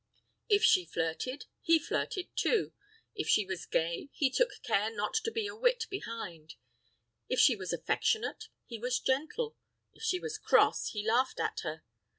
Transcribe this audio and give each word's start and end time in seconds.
If 0.49 0.63
she 0.63 0.83
flirted, 0.83 1.45
he 1.61 1.77
flirted 1.77 2.35
too; 2.35 2.73
if 3.13 3.29
she 3.29 3.45
was 3.45 3.67
gay, 3.67 4.09
he 4.13 4.31
took 4.31 4.49
care 4.63 4.89
not 4.89 5.13
to 5.23 5.29
be 5.29 5.45
a 5.45 5.55
whit 5.55 5.85
behind; 5.91 6.55
if 7.29 7.39
she 7.39 7.55
was 7.55 7.71
affectionate, 7.71 8.49
he 8.65 8.79
was 8.79 8.99
gentle; 8.99 9.55
and 9.93 9.99
if 10.01 10.03
she 10.03 10.19
was 10.19 10.39
cross, 10.39 10.87
he 10.87 11.05
laughed 11.07 11.39
at 11.39 11.59
her. 11.59 11.83